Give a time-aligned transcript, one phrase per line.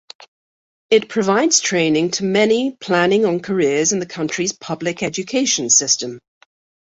[0.89, 6.17] It provides training to many planning on careers in the country's public education system.